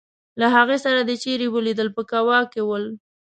[0.39, 2.85] له هغې سره دي چېرې ولیدل په کوا کې ول.